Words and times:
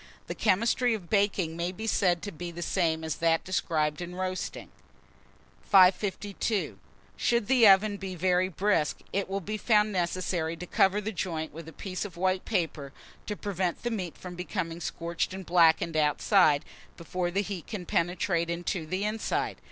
The 0.25 0.33
chemistry 0.33 0.95
of 0.95 1.11
baking 1.11 1.55
may 1.55 1.71
be 1.71 1.85
said 1.85 2.23
to 2.23 2.31
be 2.31 2.49
the 2.49 2.63
same 2.63 3.03
as 3.03 3.17
that 3.17 3.43
described 3.43 4.01
in 4.01 4.15
roasting. 4.15 4.69
552. 5.61 6.79
SHOULD 7.17 7.45
THE 7.47 7.67
OVEN 7.67 7.97
BE 7.97 8.15
VERY 8.15 8.49
BRISK, 8.49 8.97
it 9.13 9.29
will 9.29 9.41
be 9.41 9.57
found 9.57 9.91
necessary 9.91 10.57
to 10.57 10.65
cover 10.65 11.01
the 11.01 11.11
joint 11.11 11.53
with 11.53 11.67
a 11.67 11.71
piece 11.71 12.03
of 12.03 12.17
white 12.17 12.45
paper, 12.45 12.91
to 13.27 13.35
prevent 13.37 13.83
the 13.83 13.91
meat 13.91 14.17
from 14.17 14.33
being 14.33 14.79
scorched 14.81 15.35
and 15.35 15.45
blackened 15.45 15.95
outside, 15.95 16.65
before 16.97 17.29
the 17.29 17.43
heat 17.43 17.67
can 17.67 17.85
penetrate 17.85 18.49
into 18.49 18.87
the 18.87 19.03
inside. 19.03 19.55